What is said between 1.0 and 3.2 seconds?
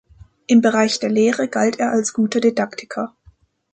Lehre galt er als guter Didaktiker.